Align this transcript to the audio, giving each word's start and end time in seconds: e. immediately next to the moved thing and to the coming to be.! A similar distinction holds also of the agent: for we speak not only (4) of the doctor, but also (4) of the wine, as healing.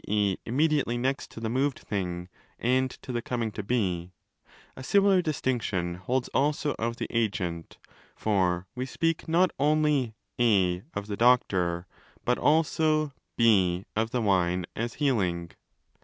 e. 0.07 0.35
immediately 0.47 0.97
next 0.97 1.29
to 1.29 1.39
the 1.39 1.47
moved 1.47 1.77
thing 1.77 2.27
and 2.57 2.89
to 2.89 3.11
the 3.11 3.21
coming 3.21 3.51
to 3.51 3.61
be.! 3.61 4.09
A 4.75 4.83
similar 4.83 5.21
distinction 5.21 5.93
holds 5.93 6.27
also 6.29 6.71
of 6.79 6.95
the 6.97 7.05
agent: 7.11 7.77
for 8.15 8.65
we 8.73 8.87
speak 8.87 9.27
not 9.27 9.51
only 9.59 10.15
(4) 10.39 10.85
of 10.95 11.05
the 11.05 11.15
doctor, 11.17 11.85
but 12.25 12.39
also 12.39 13.13
(4) 13.37 13.83
of 13.95 14.09
the 14.09 14.23
wine, 14.23 14.65
as 14.75 14.95
healing. 14.95 15.51